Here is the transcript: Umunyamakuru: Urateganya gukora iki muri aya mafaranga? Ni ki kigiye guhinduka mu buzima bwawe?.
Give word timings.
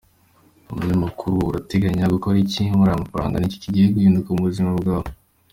Umunyamakuru: 0.71 1.35
Urateganya 1.49 2.11
gukora 2.15 2.35
iki 2.45 2.63
muri 2.77 2.89
aya 2.91 3.03
mafaranga? 3.03 3.39
Ni 3.39 3.51
ki 3.51 3.61
kigiye 3.63 3.87
guhinduka 3.95 4.29
mu 4.35 4.45
buzima 4.47 4.71
bwawe?. 4.79 5.09